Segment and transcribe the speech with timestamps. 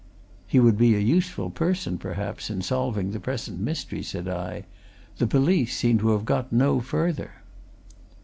[0.47, 4.63] "He would be a useful person, perhaps, in solving the present mystery," said I.
[5.19, 7.33] "The police seem to have got no further."